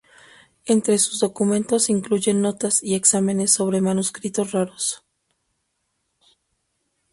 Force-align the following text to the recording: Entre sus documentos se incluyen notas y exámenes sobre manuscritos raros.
Entre 0.65 0.97
sus 0.97 1.19
documentos 1.19 1.83
se 1.83 1.91
incluyen 1.91 2.41
notas 2.41 2.81
y 2.81 2.95
exámenes 2.95 3.51
sobre 3.51 3.81
manuscritos 3.81 4.51
raros. 4.51 5.03